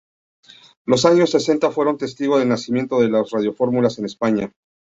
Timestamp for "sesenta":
1.29-1.69